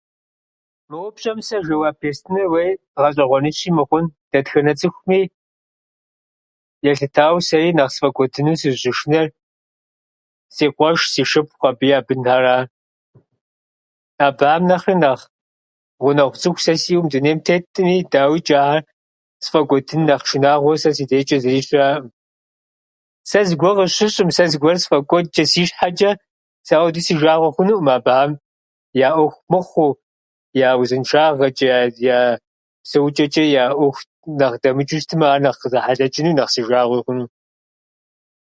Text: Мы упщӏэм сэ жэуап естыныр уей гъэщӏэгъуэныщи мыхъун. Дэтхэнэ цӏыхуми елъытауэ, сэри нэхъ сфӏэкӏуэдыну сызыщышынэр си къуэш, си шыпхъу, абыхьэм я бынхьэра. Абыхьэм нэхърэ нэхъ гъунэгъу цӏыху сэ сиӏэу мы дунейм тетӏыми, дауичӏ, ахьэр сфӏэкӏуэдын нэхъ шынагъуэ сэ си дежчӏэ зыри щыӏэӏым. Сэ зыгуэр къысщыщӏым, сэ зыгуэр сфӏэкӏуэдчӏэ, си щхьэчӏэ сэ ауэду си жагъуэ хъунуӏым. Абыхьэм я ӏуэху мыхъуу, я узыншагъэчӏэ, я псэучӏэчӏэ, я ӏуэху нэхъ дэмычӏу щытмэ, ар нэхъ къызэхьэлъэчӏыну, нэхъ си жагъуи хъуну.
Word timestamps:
Мы 0.89 0.97
упщӏэм 1.07 1.39
сэ 1.47 1.57
жэуап 1.65 1.99
естыныр 2.09 2.45
уей 2.53 2.71
гъэщӏэгъуэныщи 2.99 3.69
мыхъун. 3.77 4.05
Дэтхэнэ 4.31 4.73
цӏыхуми 4.79 5.21
елъытауэ, 6.89 7.39
сэри 7.47 7.71
нэхъ 7.77 7.93
сфӏэкӏуэдыну 7.93 8.53
сызыщышынэр 8.61 9.27
си 10.55 10.65
къуэш, 10.77 10.99
си 11.13 11.21
шыпхъу, 11.31 11.67
абыхьэм 11.69 11.95
я 11.97 11.99
бынхьэра. 12.07 12.57
Абыхьэм 14.27 14.63
нэхърэ 14.69 14.95
нэхъ 15.03 15.23
гъунэгъу 16.01 16.39
цӏыху 16.41 16.61
сэ 16.65 16.73
сиӏэу 16.81 17.01
мы 17.03 17.09
дунейм 17.11 17.39
тетӏыми, 17.47 17.95
дауичӏ, 18.11 18.51
ахьэр 18.61 18.81
сфӏэкӏуэдын 19.45 20.01
нэхъ 20.09 20.25
шынагъуэ 20.29 20.73
сэ 20.83 20.89
си 20.95 21.03
дежчӏэ 21.09 21.37
зыри 21.43 21.61
щыӏэӏым. 21.67 22.05
Сэ 23.29 23.39
зыгуэр 23.47 23.75
къысщыщӏым, 23.77 24.29
сэ 24.37 24.43
зыгуэр 24.51 24.77
сфӏэкӏуэдчӏэ, 24.83 25.43
си 25.51 25.61
щхьэчӏэ 25.69 26.11
сэ 26.67 26.73
ауэду 26.77 27.01
си 27.05 27.13
жагъуэ 27.21 27.49
хъунуӏым. 27.55 27.87
Абыхьэм 27.95 28.31
я 29.07 29.09
ӏуэху 29.15 29.41
мыхъуу, 29.51 29.91
я 30.67 30.69
узыншагъэчӏэ, 30.79 31.69
я 32.17 32.19
псэучӏэчӏэ, 32.83 33.43
я 33.61 33.63
ӏуэху 33.75 34.01
нэхъ 34.39 34.57
дэмычӏу 34.61 34.99
щытмэ, 35.01 35.25
ар 35.33 35.39
нэхъ 35.45 35.59
къызэхьэлъэчӏыну, 35.61 36.31
нэхъ 36.37 36.51
си 36.53 36.61
жагъуи 36.69 37.01
хъуну. 37.05 37.25